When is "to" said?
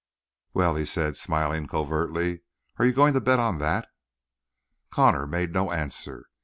3.13-3.21